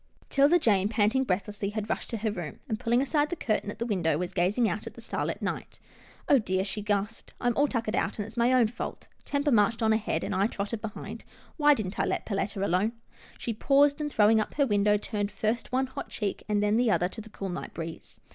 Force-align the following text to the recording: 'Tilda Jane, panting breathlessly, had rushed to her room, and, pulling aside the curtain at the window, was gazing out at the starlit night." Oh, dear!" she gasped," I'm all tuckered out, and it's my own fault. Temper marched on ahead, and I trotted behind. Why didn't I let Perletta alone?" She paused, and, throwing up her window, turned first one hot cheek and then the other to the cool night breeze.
'Tilda 0.31 0.57
Jane, 0.57 0.89
panting 0.89 1.23
breathlessly, 1.23 1.69
had 1.69 1.87
rushed 1.87 2.09
to 2.09 2.17
her 2.17 2.31
room, 2.31 2.59
and, 2.67 2.79
pulling 2.79 3.03
aside 3.03 3.29
the 3.29 3.35
curtain 3.35 3.69
at 3.69 3.77
the 3.77 3.85
window, 3.85 4.17
was 4.17 4.33
gazing 4.33 4.67
out 4.67 4.87
at 4.87 4.95
the 4.95 4.99
starlit 4.99 5.43
night." 5.43 5.79
Oh, 6.27 6.39
dear!" 6.39 6.63
she 6.65 6.81
gasped," 6.81 7.35
I'm 7.39 7.55
all 7.55 7.67
tuckered 7.67 7.95
out, 7.95 8.17
and 8.17 8.25
it's 8.25 8.35
my 8.35 8.51
own 8.51 8.65
fault. 8.65 9.07
Temper 9.25 9.51
marched 9.51 9.83
on 9.83 9.93
ahead, 9.93 10.23
and 10.23 10.33
I 10.33 10.47
trotted 10.47 10.81
behind. 10.81 11.23
Why 11.57 11.75
didn't 11.75 11.99
I 11.99 12.05
let 12.05 12.25
Perletta 12.25 12.65
alone?" 12.65 12.93
She 13.37 13.53
paused, 13.53 14.01
and, 14.01 14.11
throwing 14.11 14.41
up 14.41 14.55
her 14.55 14.65
window, 14.65 14.97
turned 14.97 15.31
first 15.31 15.71
one 15.71 15.85
hot 15.85 16.09
cheek 16.09 16.41
and 16.49 16.63
then 16.63 16.77
the 16.77 16.89
other 16.89 17.07
to 17.07 17.21
the 17.21 17.29
cool 17.29 17.49
night 17.49 17.75
breeze. 17.75 18.19